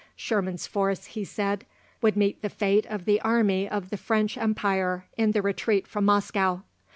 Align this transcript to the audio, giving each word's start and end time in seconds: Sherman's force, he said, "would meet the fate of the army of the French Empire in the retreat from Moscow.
Sherman's 0.15 0.65
force, 0.65 1.05
he 1.05 1.23
said, 1.23 1.63
"would 2.01 2.17
meet 2.17 2.41
the 2.41 2.49
fate 2.49 2.87
of 2.87 3.05
the 3.05 3.21
army 3.21 3.69
of 3.69 3.91
the 3.91 3.97
French 3.97 4.35
Empire 4.35 5.05
in 5.15 5.29
the 5.31 5.43
retreat 5.43 5.85
from 5.85 6.05
Moscow. 6.05 6.63